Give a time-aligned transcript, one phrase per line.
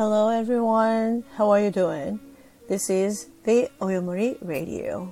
[0.00, 2.20] Hello everyone, how are you doing?
[2.70, 5.08] This is the およもり Radio.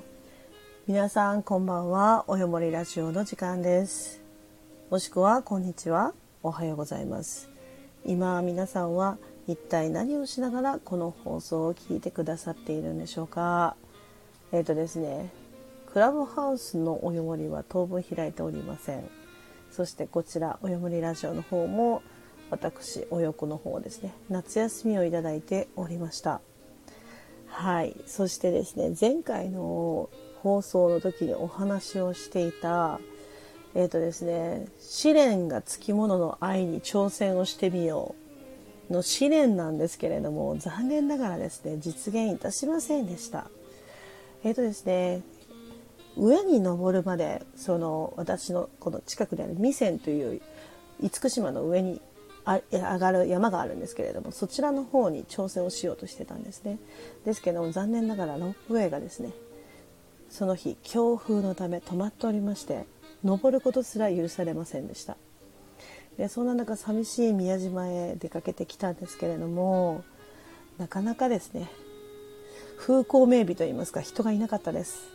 [0.86, 4.22] 皆さんこんばんは、およもりラジオの時間です。
[4.88, 7.50] もしくはこんにちは、おはようございます。
[8.06, 13.76] 今皆さんは一体何をしながらこの放送を聞いてくださっているんでしょうか
[14.52, 15.28] えっ、ー、とですね、
[15.92, 19.04] クラブハウスのおよもりは当分開いておりません。
[19.70, 22.02] そしてこちらおよもりラジオの方も
[22.50, 24.14] 私お横の方ですね。
[24.28, 26.40] 夏休みをいただいておりました。
[27.46, 27.96] はい。
[28.06, 30.08] そしてですね前回の
[30.42, 33.00] 放送の時にお話をしていた
[33.74, 38.14] えっ、ー、とですね試練がつきものの愛に挑戦をしてみよ
[38.90, 43.50] うの試練なんですけれども残念ながらですね実現いたしませんでした。
[44.44, 45.22] えっ、ー、とですね
[46.16, 50.40] 上に登るまでその私のこの近くにある弥山という
[51.00, 52.00] 厳島の上に
[52.70, 56.78] 上がる山があるんですけれどもそちらの方に挑戦をしようとしてたんですね
[57.24, 59.32] ですけども残念ながらロープウェイがですね
[60.30, 62.86] その日強風のため止まっておりまして
[63.24, 65.16] 登ることすら許されませんでした
[66.16, 70.04] でそんな中寂しい宮島へ出かけてきたんですけれども
[70.78, 71.70] なかなかですね
[72.78, 75.08] 風光明媚といいますか人がいなかったです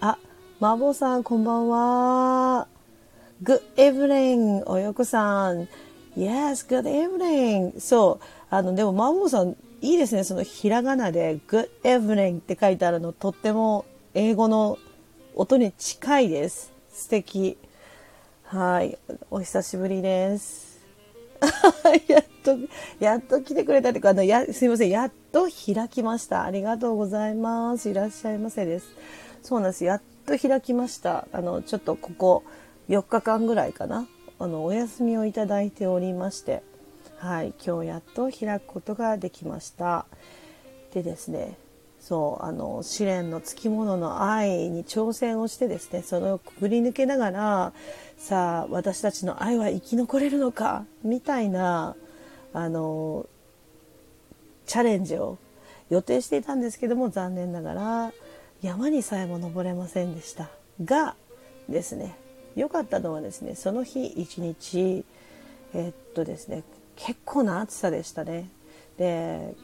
[0.00, 0.18] あ
[0.60, 2.68] マーボさん、こんばんは。
[3.42, 5.68] Good evening, およこさん。
[6.16, 7.78] Yes, good evening.
[7.78, 8.24] そう。
[8.50, 10.24] あの、でも、マーボーさん、いいですね。
[10.24, 14.78] そのひらがなで Good evening って書いてあるの、とっても英語の
[15.34, 16.72] 音に近いです。
[16.92, 17.56] 素敵。
[18.44, 18.98] はい。
[19.30, 20.80] お久しぶりです。
[22.08, 22.56] やっと、
[22.98, 24.90] やっと来てくれたっていうか、あの、や、すいません。
[24.90, 26.44] やっと開きました。
[26.44, 27.88] ありがとうございます。
[27.88, 28.88] いらっしゃいませです。
[29.42, 29.84] そうなんです。
[29.84, 31.26] やっと開きました。
[31.32, 32.42] あの、ちょっとここ
[32.88, 34.06] 4日間ぐらいかな。
[34.40, 36.62] あの、お休みをいただいておりまして、
[37.18, 40.06] はい、今日やっと開くことができました。
[40.94, 41.56] でですね、
[42.00, 47.72] そう、あの、試練のつきものの愛に挑戦をしてですね、それをくぐり抜けながら、
[48.16, 51.94] さあ、私たちの愛は生き残れるのか、みたいな、
[52.54, 53.26] あの、
[54.66, 55.36] チャレンジを
[55.90, 58.12] 予定していたんですけども、残念ながら、
[58.62, 60.50] 山にさえも登れませんでした
[60.84, 61.14] が
[61.68, 62.14] ですね
[62.56, 65.04] 良かったのはですねその日一日
[65.72, 66.62] えー、っとですね
[66.96, 68.48] 結構な暑さでしたね。
[68.98, 69.54] で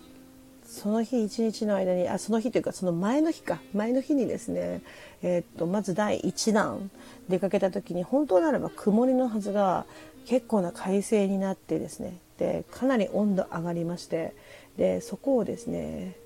[0.64, 3.60] その日一日の間にあその日というかその前の日か。
[3.74, 4.82] 前の日にですね、
[5.22, 6.90] えー、っとまず第1弾
[7.28, 9.86] 出かけた時に本当ならば曇りのはずが
[10.26, 14.34] 結構な快晴になってですねでかなり温度上がりまして
[14.76, 16.16] でそこをですね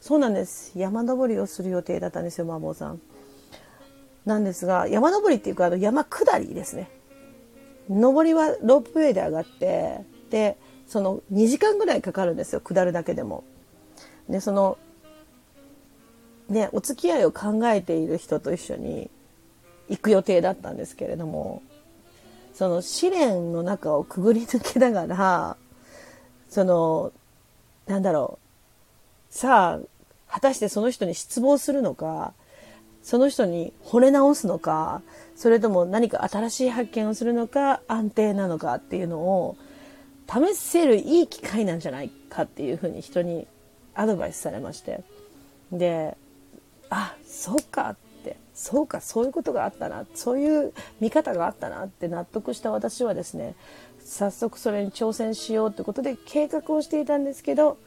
[0.00, 0.72] そうなんです。
[0.76, 3.00] 山登りをする予定だったんですよマーボーさん。
[4.24, 6.90] なんですが山登りっていうかあの山下りですね。
[7.88, 13.44] 上りはロープウェイで上がってでその2時間ぐらいかかるんですよ下るだけでも。
[14.28, 14.78] でその
[16.48, 19.10] ねお付き合いを考えている人と一緒に
[19.88, 21.62] 行く予定だったんですけれども
[22.54, 25.56] その試練の中をくぐり抜けながら
[26.48, 27.12] その
[27.86, 28.50] なんだろう
[29.30, 32.34] さあ、果たしてその人に失望するのか、
[33.02, 35.02] その人に惚れ直すのか、
[35.34, 39.56] それとも何か新しい発見をするのか、安定なのかっていうのを
[40.28, 43.46] 試せるいい機会なんじゃないかっていうふうに人に
[43.94, 45.02] アドバイスされまして。
[45.72, 46.16] で、
[46.90, 53.54] あ、そうかって、そうか、そういうことがあったな、そういう見方があったなって納得した私はですね、
[54.04, 57.78] 早速それに挑戦しようってことで計画をしていたんですけど、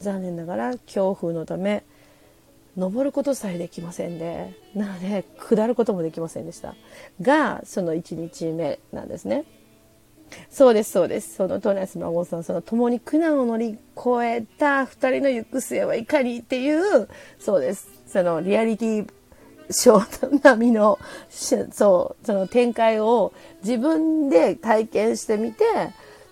[0.00, 1.84] 残念ながら強風のため
[2.78, 6.74] 登ることさえできませんでなので下ることもできませんでした。
[7.20, 9.44] がその1日目なんですね。
[10.50, 11.34] そうですそうです。
[11.34, 17.08] そのトナス孫さんその共に苦難を乗り越えた2人の行く末はいかにっていう
[17.38, 17.88] そうです。
[18.06, 19.08] そのリアリティ
[19.70, 25.64] ショート並みのそうその展開を自分で体験してみて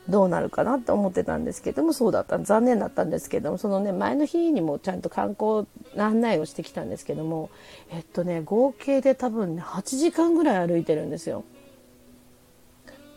[0.09, 5.67] どうなるかなと思ってたんですけどもそうだった残念だったんですけどもそのね前の日にもちゃんと観光
[5.97, 7.50] 案内をしてきたんですけども
[7.91, 11.44] えっとね合計で多分ね8時間ぐらい歩いてるんですよ。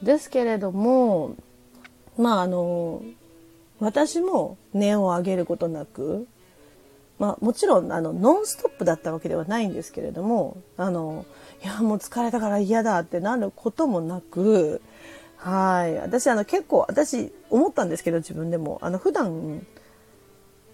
[0.01, 1.35] ですけれども
[2.17, 3.03] まああの
[3.79, 6.27] 私も値を上げることなく
[7.19, 11.25] まあもちろんあのノンストップだったわけではないんですけれどもあの
[11.63, 14.81] いやもう疲れたから嫌だってなることもなく
[15.39, 15.95] はい。
[15.97, 18.77] 私、あの、結構、私、思ったんですけど、自分でも。
[18.81, 19.65] あの、普段、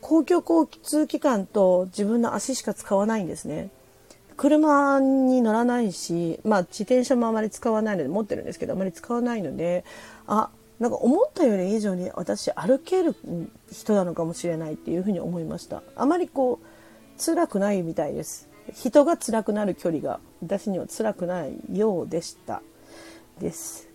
[0.01, 3.69] 公共交通機関と自分の足しか使わないんですね。
[4.37, 9.85] 車に乗らないし、まあ、自転車もあまり使わないので、持ってるんですけど、あまり使わないので、
[10.27, 13.15] あ、なんか思ったより以上に私歩ける
[13.71, 22.61] 人なのかもしれないっていうふうに思いましたあまりこう辛くないみたいです人が辛くなる距離が私には辛くないようでした
[23.39, 23.94] です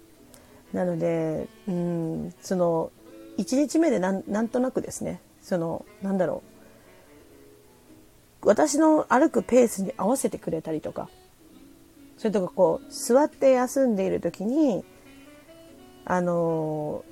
[0.73, 2.93] なのでうんその
[3.39, 6.51] 1日目でなんなんとなくですねそのなんだろう。
[8.43, 11.11] 私の歩くペースに合わせてくれたりとか
[12.17, 14.83] それとかこう座って休んでいる時に
[16.07, 17.05] あの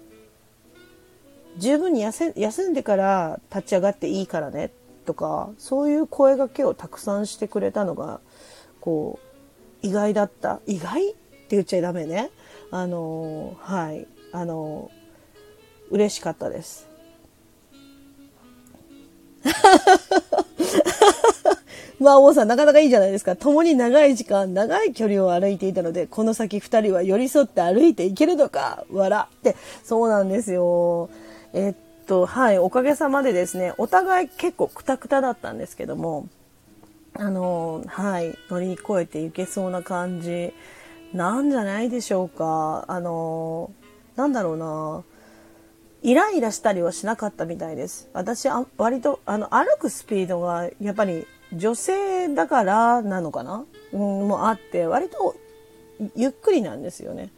[1.58, 4.70] 十分に休んでから立ち上がっていいからね
[5.04, 8.20] とかそういう声がけをたくさんしてくれたのが
[8.80, 10.60] こう意外だった。
[10.66, 12.30] 意外って言っちゃダメね。
[12.70, 14.90] あのはいあの
[15.90, 16.86] 嬉しかったです
[22.00, 23.34] まあ、王さん、なかなかいいじゃないですか。
[23.34, 29.56] 共に長い時間、長い距離を歩いていたので、この先二人は寄り添って歩いていけるのか、笑って。
[29.82, 31.10] そうなんですよ。
[31.52, 31.74] えっ
[32.06, 36.28] と、はい、おかげさまでですね、お互い結構クタクタだったんですけども、
[37.14, 40.52] あの、はい、乗り越えていけそうな感じ、
[41.12, 42.84] なんじゃないでしょうか。
[42.88, 43.70] あの、
[44.16, 45.04] なんだろうな。
[46.02, 48.08] イライラしたりはしなかったみたいです。
[48.12, 55.34] 私、あ割と、あの、歩くスピードが、やっぱり女性だからなのかな、うん、もあって割と
[56.14, 57.30] ゆっくりなんですよね。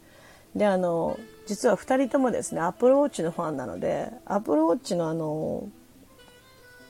[0.55, 1.17] であの
[1.47, 5.69] 実は2人ともですねアップルウォッチのファンなのでアップルウォッチのあの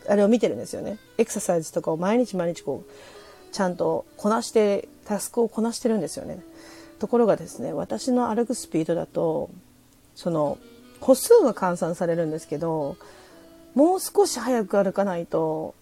[0.09, 6.39] あれを見てるんですよねエクササイズとかを毎日毎日こうちゃんとこなしてタスクをこなしてるんですよね
[7.01, 9.49] ところがですね私の歩くスピードだと
[10.13, 10.59] その
[10.99, 12.95] 歩数が換算されるんですけど
[13.73, 15.73] もう少し早く歩かないと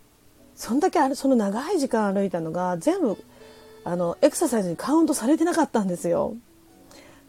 [0.55, 3.17] そんだけその長い時間歩いたのが全部
[3.83, 6.35] あのエクササイズにカウントされてなかったんですよ。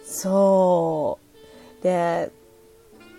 [0.05, 1.19] そ
[1.81, 2.31] うで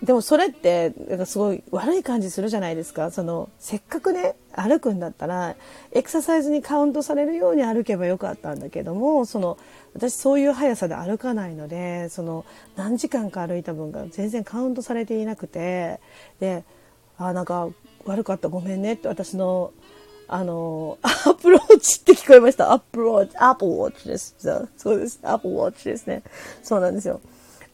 [0.04, 5.56] でもそれってなんかすごい悪い感じするじゃないですかそのせっかくね歩くんだったら
[5.92, 9.60] エクササイズにカウントされるように歩けばよかったんだけどもその
[9.94, 12.46] 私そういう速さで歩かないのでその
[12.76, 16.00] 何時間か歩いた分が全然カウントされていなくて
[16.40, 16.64] で
[17.18, 17.70] あなんか
[18.06, 19.72] 悪かったごめんねって私の
[20.34, 22.72] あの、アップローチって聞こえました。
[22.72, 24.34] アップローチ、アップウォッチです。
[24.78, 25.20] そうです。
[25.24, 26.24] アップウォッチですね。
[26.64, 27.20] そうなんですよ。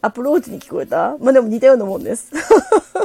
[0.07, 1.17] アプローチに聞こえた？
[1.19, 2.31] まあでも似たようなもんです。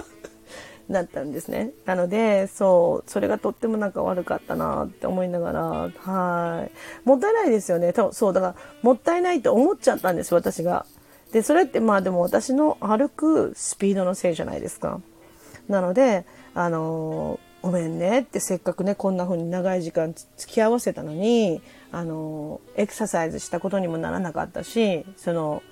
[0.89, 1.71] なったんですね。
[1.85, 5.63] なので、そう、それがとってもなんか悪かったなって思いながら、
[5.97, 6.71] はい。
[7.09, 7.93] もったいないですよね。
[8.13, 10.87] そう、だから、もったいないと思っちゃったんです、私が。
[11.33, 15.01] で、それってまあでも私の歩くスピードのせいじゃないですか。
[15.69, 21.63] なので、あのごめんねってせっかくねこんな風に長い時間付き合わせたのに
[21.93, 25.63] あのエクササイズしたことにもならなかったしその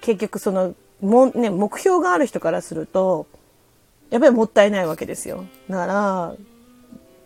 [0.00, 3.26] 結局そのも、ね、目標がある人からすると
[4.10, 6.34] やっぱりもったいないわけですよだから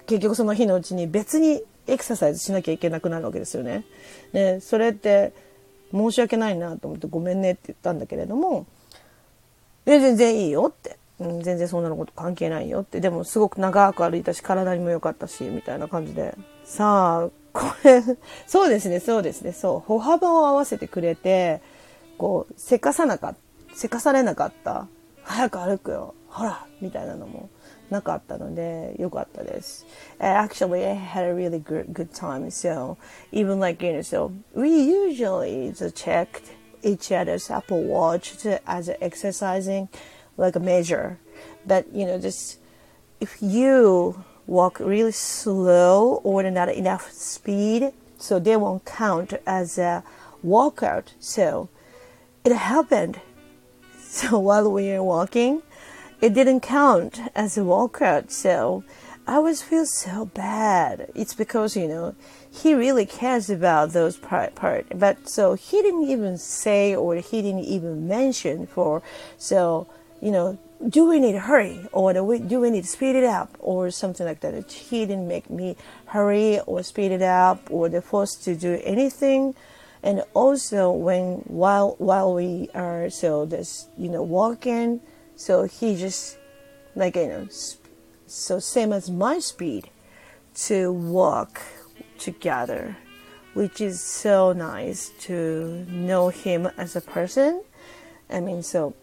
[0.06, 3.85] 結局その日のうちに別にエクササイズしなきゃいけなくなるわけですよね。
[4.32, 5.32] でそれって
[5.93, 8.67] 申し訳ないなと思ってごめんねって言ったんだけれども
[9.87, 13.00] 全然いいよってうん、全然そんなのこと関係ないよって。
[13.00, 16.37] でもすごく長く歩いたし、体にも良かったし、みたいな感じで。
[16.65, 18.03] さあ、これ、
[18.47, 19.81] そうですね、そうですね、そう。
[19.81, 21.61] 歩幅を合わせてくれて、
[22.18, 23.36] こう、せかさなかっ
[23.69, 24.88] た、せかされなかった。
[25.24, 26.15] 早く歩くよ。
[26.27, 27.50] ほらみたいなのも
[27.89, 29.86] なかったので、良かったです。
[30.19, 32.48] Actually, I had a really good, good time.
[32.48, 32.98] So,
[33.31, 36.51] even like, you know, so we usually checked
[36.84, 39.88] each other's Apple Watch as exercising.
[40.39, 41.19] like a measure.
[41.67, 42.58] But you know, just
[43.19, 50.03] if you walk really slow or not enough speed, so they won't count as a
[50.43, 51.13] walkout.
[51.19, 51.69] So
[52.44, 53.20] it happened.
[54.14, 55.62] So while we were walking,
[56.20, 58.30] it didn't count as a walkout.
[58.30, 58.84] So
[59.26, 61.10] I always feel so bad.
[61.16, 62.14] It's because you know
[62.48, 64.86] he really cares about those part part.
[64.94, 69.02] But so he didn't even say or he didn't even mention for
[69.36, 69.88] so
[70.24, 70.58] you know,
[70.88, 73.54] do we need to hurry or do we, do we need to speed it up
[73.58, 74.72] or something like that?
[74.72, 79.54] He didn't make me hurry or speed it up or the force to do anything.
[80.04, 85.00] And also when while while we are so this you know walking,
[85.34, 86.37] so he just
[86.94, 87.49] like you know
[88.26, 89.88] so same as my speed
[90.68, 91.62] to walk
[92.18, 92.99] together,
[93.54, 97.64] which is so nice to know him as a person.
[98.28, 98.94] I mean so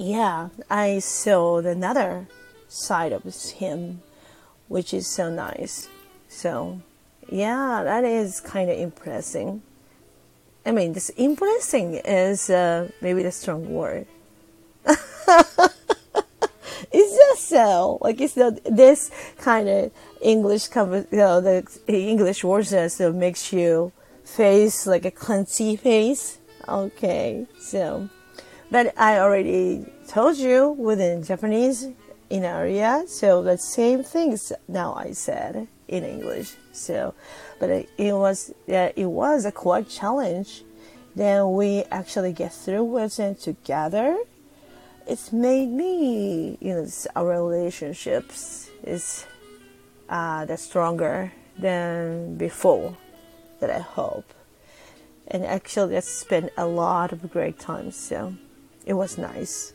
[0.00, 2.26] yeah, I saw another
[2.68, 4.00] side of him,
[4.68, 5.90] which is so nice.
[6.26, 6.80] So,
[7.28, 9.62] yeah, that is kind of impressing.
[10.64, 14.06] I mean, this impressing is uh, maybe the strong word.
[16.92, 22.44] it's just so like it's the, this kind of English cover, you know, the English
[22.44, 23.92] words that so makes you
[24.24, 26.38] face like a clenchy face.
[26.68, 28.08] Okay, so
[28.70, 31.88] but I already told you within Japanese
[32.28, 36.54] in area, so the same things now I said in English.
[36.72, 37.14] So,
[37.58, 40.64] but it, was it was a quite challenge.
[41.14, 44.16] Then we actually get through with it together.
[45.06, 46.86] It's made me, you know,
[47.16, 49.26] our relationships is
[50.08, 52.96] uh, the stronger than before.
[53.58, 54.32] That I hope,
[55.28, 57.94] and actually, I spent a lot of great times.
[57.94, 58.32] So,
[58.86, 59.74] it was nice.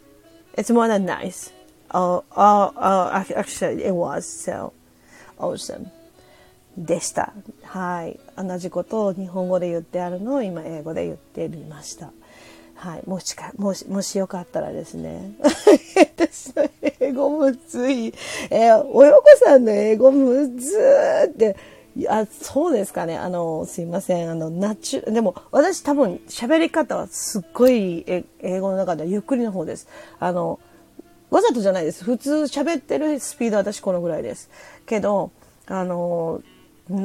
[0.58, 1.52] It's more than nice.
[1.92, 4.74] Oh, oh, oh actually, it was so
[5.38, 5.92] awesome.
[6.78, 7.34] でした。
[7.64, 8.20] はい。
[8.38, 12.12] 同じことを日本語で言ってあるのを今英語で言ってみました。
[12.76, 13.04] はい。
[13.08, 15.32] もしか、もし、もしよかったらですね。
[16.18, 18.14] 私の英語むずい。
[18.50, 21.56] えー、およこさんの英語むずーって。
[21.96, 23.18] いや、そうですかね。
[23.18, 24.30] あの、すいません。
[24.30, 29.88] あの、ナチュ、でも、私多分喋り方はすっごい英語の中ではゆっくりの方です。
[30.20, 30.60] あの、
[31.30, 32.04] わざとじゃないです。
[32.04, 34.50] 普通喋ってるスピードは私このぐらいです。
[34.86, 35.32] けど、
[35.68, 36.42] あの、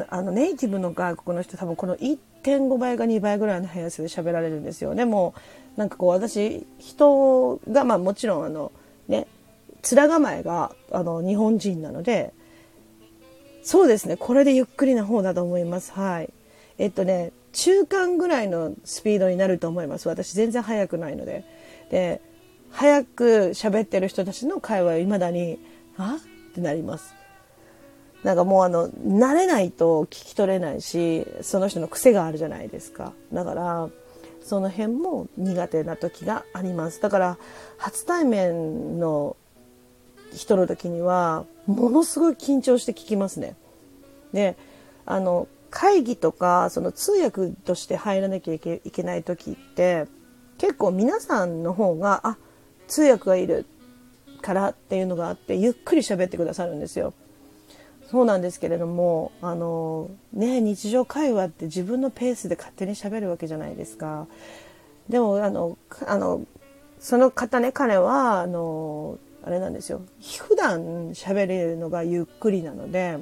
[0.08, 4.94] あのネイティブの外国の人多分この1.5倍か2倍ぐらいの速さで喋られるんですよ。
[4.94, 5.34] でも
[5.76, 8.72] なんかこう私人がまあもちろんあの
[9.08, 9.26] ね
[9.82, 12.34] 面構えがあの日本人なので
[13.62, 15.92] そうですねこれでゆっくりな方だと思います。
[15.92, 16.30] はい。
[16.78, 20.08] えっとね中間ぐらいのスピードになると思います。
[20.08, 21.44] 私全然速くないので。
[21.90, 22.20] で
[22.70, 25.58] 早く喋ってる人たちの会話は未だに
[25.96, 27.19] 「あってなります。
[28.22, 33.12] なんかもうあの、慣れないと聞き取れないし、その人の癖があるじゃないですか。
[33.32, 33.88] だから、
[34.42, 37.00] その辺も苦手な時があります。
[37.00, 37.38] だから、
[37.78, 39.36] 初対面の
[40.34, 43.56] 人の時には、ものすごい緊張して聞きますね。
[44.32, 44.56] で、
[45.06, 50.06] あの、会議とか、その通訳として入らなきゃいけない時って、
[50.58, 52.36] 結構皆さんの方が、あ、
[52.86, 53.66] 通訳がいる
[54.42, 57.14] からっていうのがあって、ゆっくり喋ってくださるんですよ。
[58.10, 64.26] そうなんですけれどもあのね日常会話って自分のペースで勝手にしゃべるわけじゃないですか。
[65.08, 66.44] でもあのあの
[66.98, 70.02] その方ね彼はあのあれなんですよ
[70.40, 73.18] 普段喋れるのがゆっくりなので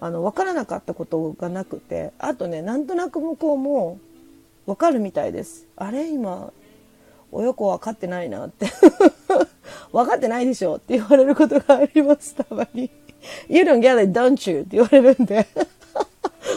[0.00, 3.98] あの分からなかったことがなくてあとねなんとなく向こうも
[4.66, 5.66] 分かるみたいです。
[5.74, 6.52] あれ今
[7.32, 8.66] およこ分かってないなって
[9.90, 12.88] 分かってないでしょって言われることがありますたまに。
[13.48, 14.60] You don't get it, don't you?
[14.60, 15.46] って言われるんで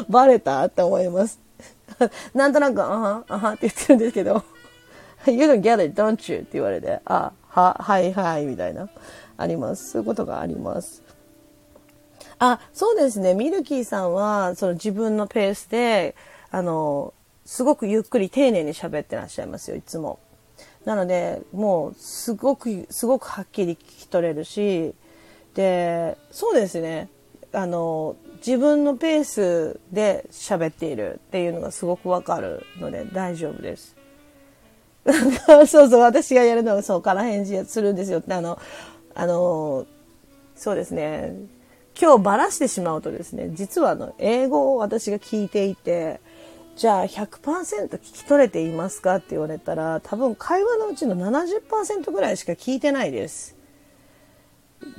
[0.10, 0.66] バレた？
[0.66, 1.40] って思います。
[2.34, 4.44] なんとなく、あは、あはって言ってるんですけど
[5.26, 6.40] You don't get it, don't you?
[6.40, 8.90] って言われて、あ、は、はいはい、みたいな、
[9.38, 9.92] あります。
[9.92, 11.04] そういうことがあります。
[12.40, 13.34] あ、そうですね。
[13.34, 16.16] ミルキーさんは、その自分のペースで、
[16.52, 17.14] あの、
[17.46, 20.20] すごくゆっくり丁寧に喋ってらっしゃいますよ、いつも。
[20.86, 24.94] なので、もう、すごく、すごくはっきり聞き取れるし、
[25.58, 27.10] でそうですね
[27.52, 33.96] あの自分のペースで喋っているっていうのがすごくわかるので大丈夫です。
[35.68, 38.60] そうそう、私がやるのはそう、から返事するんですよって、あの、
[39.16, 39.86] あの、
[40.56, 41.34] そうですね。
[42.00, 46.20] 今日ばらしてしまうとですね、実はあの、英語を私が聞いていて、
[46.76, 53.57] じゃあ100%聞き取れていますかって言われたら、多分会話のうちの70%ぐらいしか聞いてないです。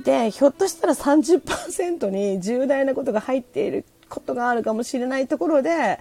[0.05, 5.99] で、ひょっとしたら30%に重大なことが入っていることがあるかもしれないところで、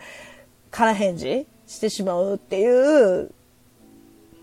[0.72, 3.32] 空返事してしまうっていう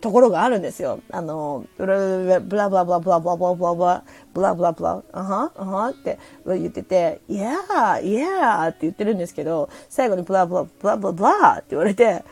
[0.01, 1.01] ところがあるんですよ。
[1.11, 12.23] あの、ブラブラブラブラブラブラブラブラブラブラブラブラブラ、あはあはって言ってて、いやー、いやーって言ってるんですけど、最後にブラブラブラブラブラって言われて、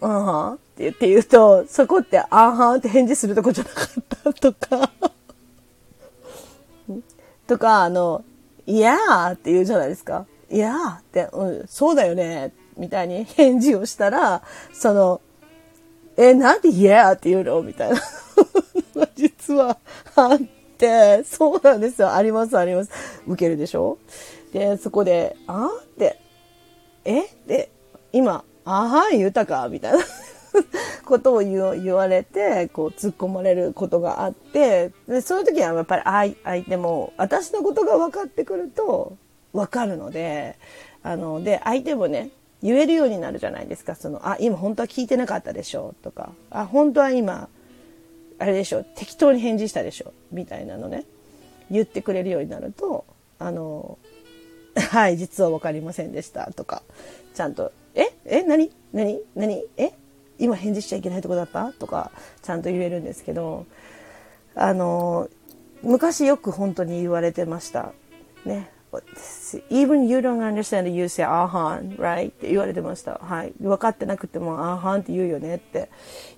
[0.00, 4.90] あはって言って言うと、そこってあはって返事するとこじゃなかったとか。
[7.46, 8.24] とか、あの、
[8.66, 10.26] いやーって言うじゃないですか。
[10.50, 15.20] いやーって、うん、そうだよね、みたいに返事をしたら、その、
[16.16, 17.62] え、なんでいやーって言うの？
[17.62, 18.00] みたいな
[19.14, 19.76] 実は
[20.14, 20.38] あっ
[20.78, 22.14] て、そうなんですよ。
[22.14, 22.90] あります、あります。
[23.26, 23.98] 受けるでしょ？
[24.52, 26.18] で、そこで、あって、
[27.04, 27.24] え？
[27.46, 27.70] で、
[28.12, 29.68] 今、あはん言うたか？
[29.68, 29.98] みたいな
[31.04, 39.16] ことを言われて、こう突っ込まれることがあって、でその時はやっぱり相手も私のことが分かってくると
[39.52, 40.56] 分かるので、
[41.02, 42.30] あの、で、相手もね、
[42.62, 43.94] 言えるようになるじゃないですか。
[43.94, 47.48] その、あ、今本当は聞いてなかったでしょとか、あ、本当は今、
[48.38, 51.04] あれでしょ適当に返事したでしょみたいなのね。
[51.70, 53.04] 言ってくれるようになると、
[53.38, 53.98] あの、
[54.90, 56.82] はい、実は分かりませんでしたとか、
[57.34, 58.70] ちゃんと、ええ何？
[58.92, 59.20] 何？
[59.34, 59.64] 何？
[59.76, 59.92] え？
[60.38, 61.72] 今返事しちゃいけないとこだった？
[61.72, 62.10] とか、
[62.42, 63.66] ちゃんと言えるんですけど、
[64.54, 65.28] あの、
[65.82, 67.92] 昔よく本当に言われてました。
[68.44, 68.70] ね。
[69.68, 72.28] even you don't understand you say あはん right?
[72.28, 73.18] って言われてました。
[73.22, 73.52] はい。
[73.60, 75.56] 分かってなくてもあはんって言うよね？
[75.56, 75.90] って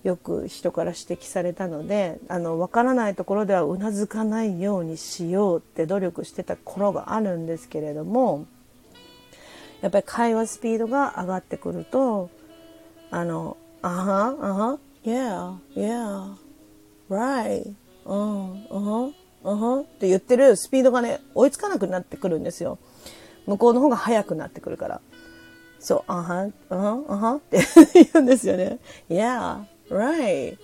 [0.02, 8.46] よく人から指摘されたのであの分からないところではうなずかないようにしようって努力してた頃があるんですけれども
[9.80, 12.28] やっぱり会話スピードが上がってくると
[13.12, 16.34] あのあはんあはん yeah yeah
[17.08, 22.78] right うんうんうんふんって言ってるスピードがね、追いつかなくなってくるんですよ。
[23.46, 25.00] 向こうの方が速くなってくるから。
[25.78, 27.60] そう、あはん、あはん、あはんって
[27.94, 28.78] 言うんですよね。
[29.08, 30.58] Yeah, right.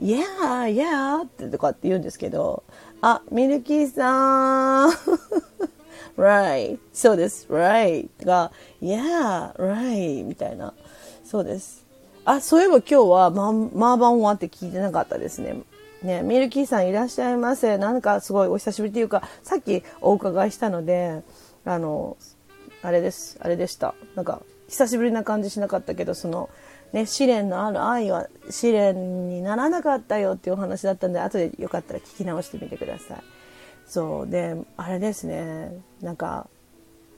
[0.00, 0.24] Yeah,
[0.72, 2.62] yeah ってとかって言うんですけど、
[3.00, 4.90] あ、ミルキーさん
[6.16, 6.78] right.
[6.92, 7.48] そうです。
[7.50, 8.08] right.
[8.24, 10.24] が、yeah, right.
[10.24, 10.72] みたいな。
[11.24, 11.87] そうです。
[12.28, 15.62] あ、そういえば今日はママーバンワンって聞いてなかったですね。
[16.02, 17.78] ね、ミルキーさんいらっしゃいませ。
[17.78, 21.22] なんかすごいお久しぶりというか、さっきお伺いしたので、
[21.64, 22.18] あの、
[22.82, 23.94] あれです、あれでした。
[24.14, 26.50] なんか、久しぶりな感じしなかったけど、その、
[26.92, 33.22] ね、試練のある愛は試練にならなかったよっていうお話だったんで、後でよかったら聞き直してみてください。
[33.86, 34.28] そう。
[34.28, 36.46] で、あれですね、なんか、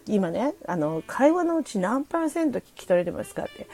[0.06, 3.66] 今ね、あの、会話のうち何パーセント聞き取れてますかって。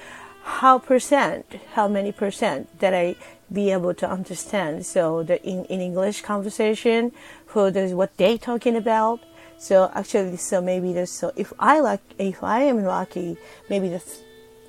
[0.47, 3.17] How percent, how many percent that I
[3.53, 4.87] be able to understand.
[4.87, 7.13] So the in, in English conversation,
[7.47, 9.21] for the what they talking about.
[9.59, 13.37] So actually, so maybe there's so if I like if I am lucky,
[13.69, 14.03] maybe the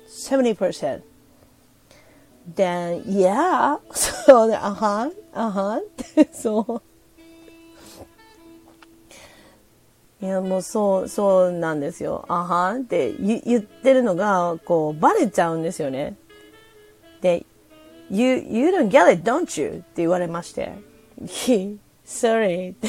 [0.08, 1.04] seventy percent.
[2.56, 5.80] Then yeah, so uh huh, uh huh.
[6.32, 6.82] so
[10.20, 12.24] いや、もうそう、そうなんですよ。
[12.28, 16.16] あはんって言ってるのが、こう、バレちゃうんですよね。
[17.20, 17.46] で、
[18.10, 19.68] You, you don't get it, don't you?
[19.68, 20.72] って言われまして。
[22.06, 22.74] Sorry。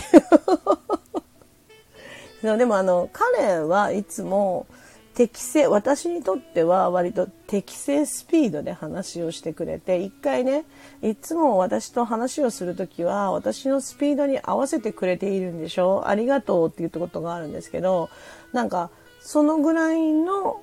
[2.42, 4.66] そうでもあの、彼はいつも
[5.20, 10.64] 適正、私にとっては割と適正スピードで話をしてくれて、一回ね、
[11.02, 18.10] いつも私と話をするときは、私のスピードに合わせてくれているんでしょありがとうって言ったことがあるんですけど、
[18.54, 20.62] なんか、そのぐらいの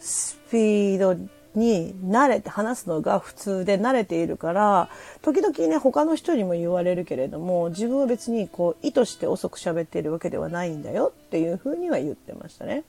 [0.00, 1.14] スピード
[1.54, 4.88] に慣れて話すのが普通で慣れているから、
[5.22, 12.82] 時々ね、他の人にも言われるけれども、自分は別にこう、意図して遅く喋っているわけではないんだよっていうふうには言ってましたね。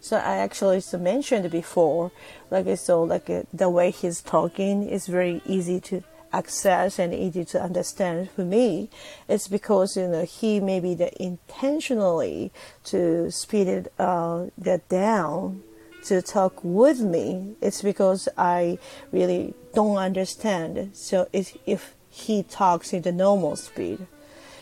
[0.00, 2.10] So I actually mentioned before,
[2.50, 7.60] like so, like the way he's talking is very easy to access and easy to
[7.60, 8.88] understand for me.
[9.28, 12.52] It's because you know he maybe the intentionally
[12.84, 15.62] to speed it uh, that down
[16.04, 17.56] to talk with me.
[17.60, 18.78] It's because I
[19.12, 20.90] really don't understand.
[20.94, 24.06] So if, if he talks in the normal speed,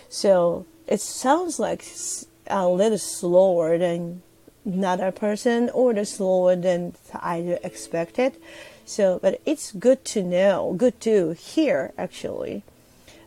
[0.09, 1.85] so it sounds like
[2.47, 4.23] a little slower than
[4.69, 8.37] another person or slower than I expected.
[8.85, 12.63] So, but it's good to know, good to hear actually.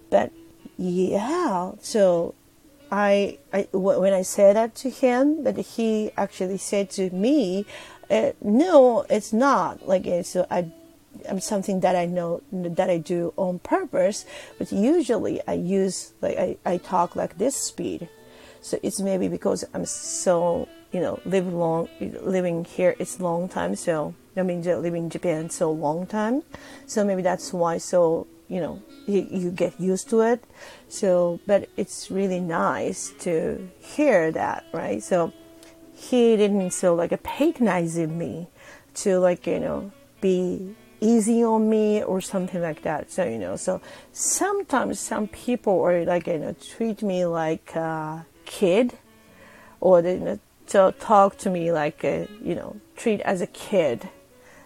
[0.09, 0.31] But
[0.77, 2.33] yeah, so
[2.91, 7.65] I, I when I said that to him, that he actually said to me,
[8.09, 10.71] uh, no, it's not like it's uh, I
[11.29, 14.25] I'm something that I know that I do on purpose,
[14.57, 18.09] but usually I use like I, I talk like this speed.
[18.61, 23.75] So it's maybe because I'm so you know live long living here it's long time.
[23.75, 26.43] So I mean living in Japan so long time.
[26.85, 30.43] So maybe that's why so you know you, you get used to it.
[30.89, 35.01] So but it's really nice to hear that right?
[35.01, 35.33] So
[35.93, 38.47] he didn't so like patronizing me
[38.95, 43.11] to like you know be easy on me or something like that.
[43.11, 48.25] So you know so sometimes some people are like you know treat me like a
[48.45, 48.97] kid
[49.79, 50.39] or they you know,
[50.71, 54.09] to talk to me like a, you know treat as a kid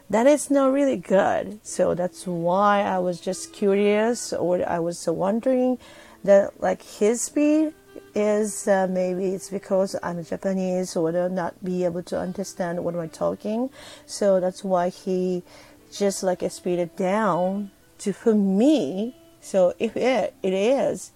[0.09, 1.59] that is not really good.
[1.63, 5.79] So that's why i was just curious or i was wondering
[6.23, 7.73] that like his speed
[8.13, 13.09] is uh, maybe it's because i'm japanese or not be able to understand what i'm
[13.09, 13.69] talking.
[14.05, 15.43] So that's why he
[15.91, 19.15] just like speed it down to for me.
[19.41, 21.11] So if it, it is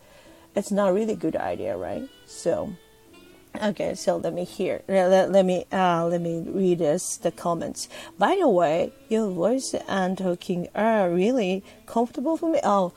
[0.56, 2.10] it's not really good idea right?
[2.26, 2.74] So
[3.56, 4.84] Okay, so let me hear.
[4.88, 7.90] Let, let me uh, let me read us the comments.
[8.18, 12.60] By the way, your voice and talking are really comfortable for me.
[12.64, 12.94] Oh,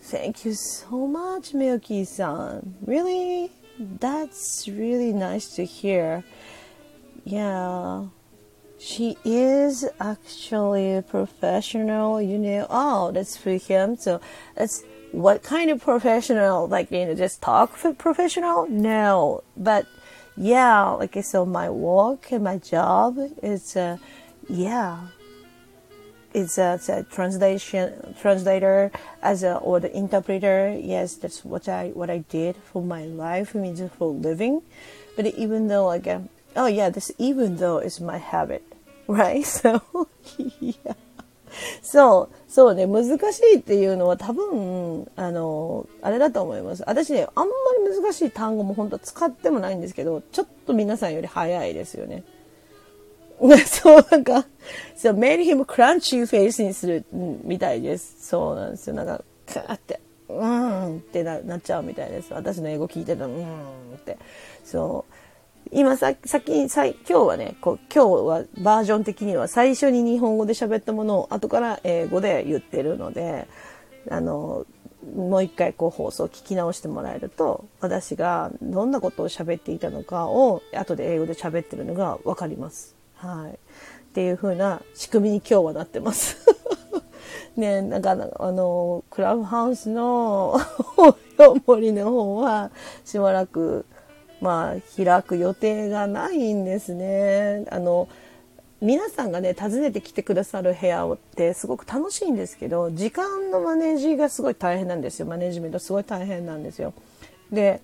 [0.00, 2.76] thank you so much, Milky-san.
[2.86, 6.24] Really, that's really nice to hear.
[7.24, 8.06] Yeah,
[8.78, 12.22] she is actually a professional.
[12.22, 13.96] You know, oh, that's for him.
[13.96, 14.20] So
[14.54, 14.82] that's
[15.14, 16.66] what kind of professional?
[16.66, 18.68] Like, you know, just talk for professional?
[18.68, 19.42] No.
[19.56, 19.86] But
[20.36, 23.98] yeah, like, so my work and my job is, uh,
[24.48, 25.08] yeah,
[26.32, 28.90] it's a, it's a translation, translator
[29.22, 30.76] as a, or the interpreter.
[30.76, 34.62] Yes, that's what I, what I did for my life, I mean, just for living.
[35.14, 36.20] But even though, like, uh,
[36.56, 38.64] oh yeah, this even though is my habit,
[39.06, 39.46] right?
[39.46, 39.80] So,
[40.58, 40.94] yeah.
[41.82, 46.84] そう、そうね、難しいっていうのは多分、あの、あれだと思います。
[46.86, 47.52] 私ね、あんま
[47.88, 52.24] り難しい単語も本当は使ってもないんですけど、ちょっと皆さんより早いですよね。
[53.66, 54.46] そう、なんか、
[54.96, 58.16] そう、made him crunchy face にするみたいです。
[58.20, 58.94] そうなんですよ。
[58.94, 62.32] なんか、カーって、うーんってななっちゃうみたいです。
[62.32, 63.44] 私の英語聞いてたら、うーん
[63.96, 64.16] って。
[64.64, 65.23] そう。
[65.72, 73.48] 今さ、先に、さ今日はね、こう、今日はバージョン的には最初に日本語で喋ったものを後から英語で言ってるので、
[74.10, 74.66] あの、
[75.16, 82.94] もう一回こう放送を聞き直してもらえると、私がどんなことを喋っていたのかを後で英語で喋ってるのがわかります。
[83.16, 83.52] はい。
[83.52, 83.56] っ
[84.14, 86.36] ていう風な仕組みに今日はなってます。
[87.56, 90.58] ね、なんか、あの、クラブハウスの
[91.66, 92.70] 森の方は
[93.04, 93.86] しばらく
[94.40, 97.64] まあ、開く予定がないんですね。
[97.70, 98.08] あの、
[98.80, 105.26] 皆さんがね、訪ねてきてくださる部屋ってすごく楽しいんですけど、時間のマネージがすごい大変なんですよ。
[105.26, 106.92] マネジメントすごい大変なんですよ。
[107.50, 107.80] で、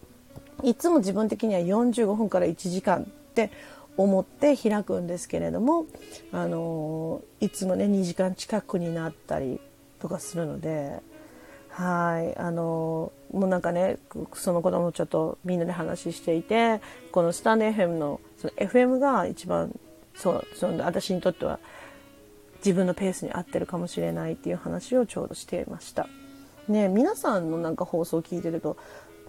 [0.62, 3.50] いつも自分的には45分から1時間って
[3.96, 5.86] 思って開くんですけれども、
[6.32, 9.60] あの、いつもね、2時間近くになったり
[10.00, 11.00] とかするので、
[11.80, 12.36] はい。
[12.36, 13.96] あの、もうなんかね、
[14.34, 19.74] そのこともちょっとみんなで話していて、このスタンデー FM の、その FM が一番、
[20.14, 21.58] そう、その私にとっては
[22.58, 26.06] 自分のペースに合ってるかもしれないっていう話をちょうどしていました。
[26.68, 28.76] ね、皆さんのなんか放送を聞いてると、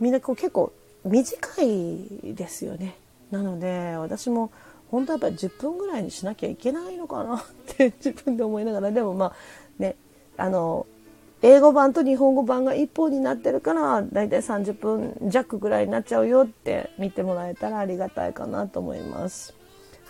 [0.01, 0.73] みんなこう結構
[1.05, 2.97] 短いですよね。
[3.31, 4.51] なので、私も
[4.89, 9.33] 本当はやっぱり10分ぐらいにしなきゃいけないのかなって自分で思いながら、でもまあ
[9.79, 9.95] ね、
[10.35, 10.85] あの、
[11.43, 19.55] 英語版と日本語版が一方になってるからだいたい30分弱ぐらいになっちゃうよって見てもらえたらありがたいかなと思います。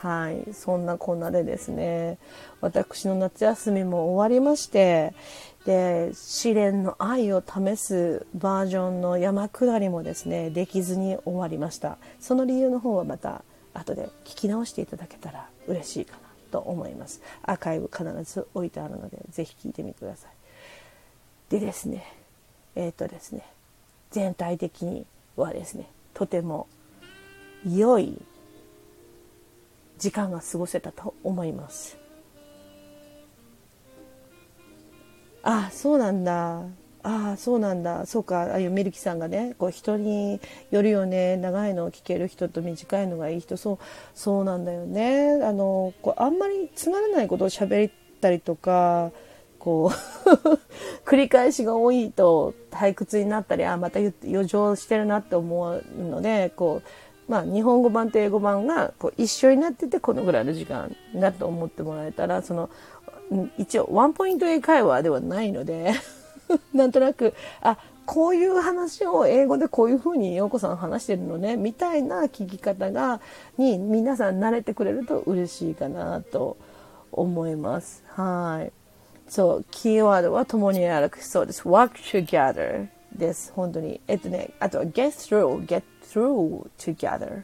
[0.01, 0.53] はい。
[0.53, 2.17] そんなこんなでですね、
[2.59, 5.13] 私の夏休みも終わりまして、
[5.65, 11.99] で、試練の愛を試すバージョンの山下りもですね、できずに終わりました。
[12.19, 13.43] その理由の方はまた
[13.75, 17.21] 後で聞き直していただけたら嬉しいかなと思います。
[17.43, 20.40] アーカイブ必ず置いてあるので、ぜひ聞いてみてください。
[21.51, 22.05] でですね
[22.75, 23.45] えっ、ー、とですね
[24.09, 26.67] 全体的にはですねとても
[27.69, 28.17] 良い
[29.99, 31.95] 時間が過ごせたと思います。
[35.43, 36.61] あそうなんだ。
[37.03, 38.05] ああそうなんだ。
[38.07, 38.41] そうか。
[38.43, 40.39] ああいうミルキさんがねこう人に
[40.71, 41.37] よるよね。
[41.37, 43.57] 長いのを聞ける人と短いのがいい人。
[43.57, 43.77] そう
[44.15, 45.39] そうなんだよね。
[45.43, 49.11] あのこうあんまりつまらないことを喋ったりとか
[49.61, 50.49] こう
[51.07, 62.71] 繰り返しが多いと退屈になったり、あ、また余剰してるなって思うので、こう、まあ、日本語版と英語版がこう一緒になってて、このぐらいの時間だと思ってもらえたら、その、
[63.59, 65.93] 一応、ワンポイント英会話ではないので
[66.73, 73.21] なんとなく、あ、こういう話を英語でこういうふうに陽子さん話してるのね、みたいな聞き方が、
[73.59, 76.57] に皆さん慣れてくれると嬉しいかなと
[77.11, 78.03] 思います。
[78.07, 78.80] はい。
[79.30, 81.62] そう、キーワードは共に歩くそうです。
[81.62, 83.52] work together です。
[83.54, 84.00] 本当に。
[84.06, 87.42] えっとね、あとは get through, get through together.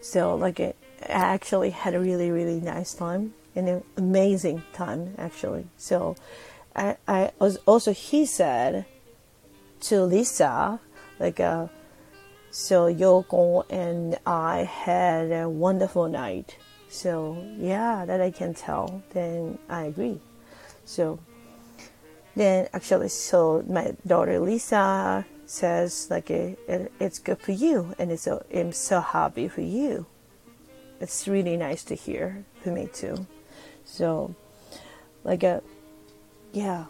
[0.00, 0.74] So, like, I
[1.08, 5.66] actually had a really, really nice time and an amazing time, actually.
[5.76, 6.16] So,
[6.74, 8.86] I, I was also, he said
[9.82, 10.80] to Lisa,
[11.18, 11.66] like, uh,
[12.50, 16.56] so Yoko and I had a wonderful night.
[16.88, 19.02] So, yeah, that I can tell.
[19.12, 20.18] Then I agree.
[20.85, 21.19] So
[22.35, 28.11] then actually, so my daughter Lisa says like it, it, it's good for you, and
[28.11, 30.05] it's so I'm so happy for you.
[30.99, 33.27] It's really nice to hear for me too.
[33.83, 34.33] So,
[35.23, 35.59] like a, uh,
[36.53, 36.85] yeah,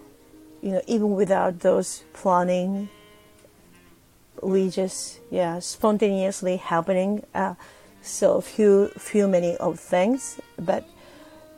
[0.61, 2.89] you know, even without those planning,
[4.41, 7.55] we just yeah spontaneously happening uh,
[8.01, 10.87] so few few many of things but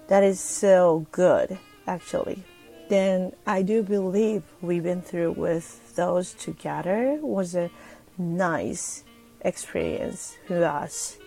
[0.08, 2.44] that is so good actually.
[2.90, 7.70] Then i do believe we've been through with those together was a
[8.18, 9.04] nice
[9.42, 11.18] experience for us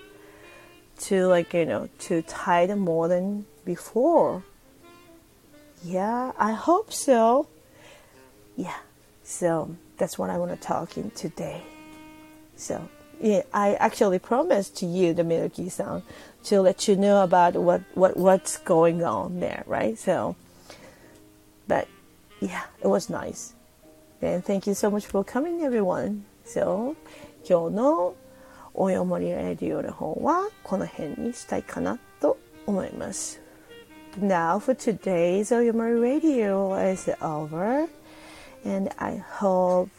[0.99, 4.45] to like you know to tide more than before.
[5.83, 7.49] Yeah i hope so.
[8.57, 8.79] Yeah
[9.23, 11.63] so that's what i want to talk in today.
[12.57, 12.89] So
[13.21, 16.03] yeah, I actually promised to you, the Milky-san,
[16.45, 19.99] to let you know about what, what what's going on there, right?
[19.99, 20.37] So,
[21.70, 21.88] but
[22.42, 23.54] yeah, it was nice.
[24.22, 26.26] And thank you so much for coming, everyone.
[26.46, 26.96] So,
[27.48, 28.16] 今日の
[28.74, 33.42] およもりレディオの方はこの辺にしたいかなと思います。
[34.20, 37.88] Now for today's Oyomori Radio is over
[38.66, 39.90] and I hope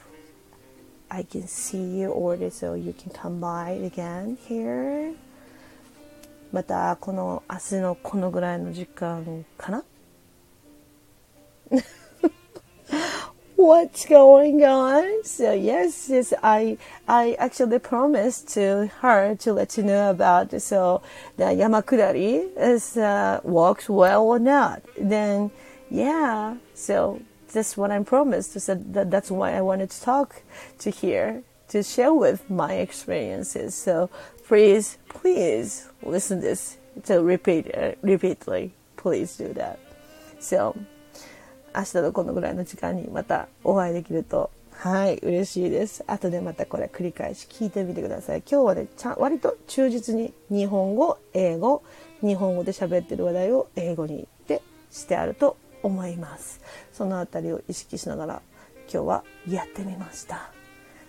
[1.08, 5.14] I can see you or so you can come by again here
[6.50, 9.84] またこの明日のこのぐらいの時間かな
[13.61, 15.23] What's going on?
[15.23, 21.03] So yes, yes, I I actually promised to her to let you know about so
[21.37, 24.81] the Yamakudari is uh, works well or not.
[24.97, 25.51] Then
[25.91, 27.21] yeah, so
[27.53, 28.59] that's what I promised.
[28.59, 30.41] So that, that's why I wanted to talk
[30.79, 33.75] to here to share with my experiences.
[33.75, 34.09] So
[34.47, 38.73] please, please listen this to repeat uh, repeatedly.
[38.97, 39.77] Please do that.
[40.39, 40.75] So
[41.75, 46.03] 明日のこのぐらいの時間にまたお会いできるとはい嬉しいです。
[46.07, 48.39] 後でまたこれ繰り返し聞いてみてください。
[48.39, 51.83] 今日はねちゃ割と忠実に日本語英語
[52.21, 56.61] 日本語で喋ってる話題を英語にってしてあると思います
[56.93, 58.41] その辺りを意識しながら
[58.91, 60.51] 今日はやってみました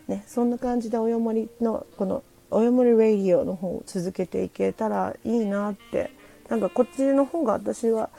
[0.08, 6.10] ねそんな感じでおよもりのこのおよもりラディオの方を続けていけたらいいなって
[6.48, 8.10] なんかこっちの方が私は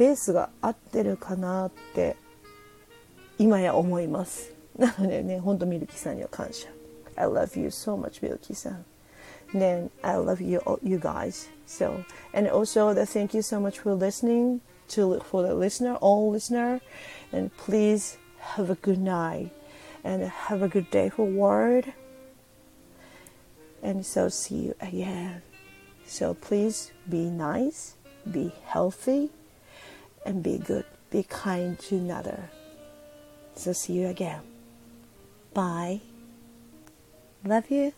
[0.00, 2.16] ペースが合ってるかなって
[3.38, 4.54] 今や思います。
[4.78, 6.70] なのでねほんとミルキさんには感謝。
[7.16, 8.86] I love you so much ミルキさん
[9.52, 11.50] Then I love you you guys.
[11.66, 16.32] So and also the thank you so much for listening to for the listener all
[16.32, 16.80] listener.
[17.30, 18.16] And please
[18.56, 19.50] have a good night.
[20.02, 21.92] And have a good day forward.
[23.82, 25.42] And so see you again.
[26.06, 29.30] So please be nice be healthy
[30.24, 30.84] and be good.
[31.10, 32.50] Be kind to another.
[33.54, 34.40] So see you again.
[35.52, 36.00] Bye.
[37.44, 37.92] Love you.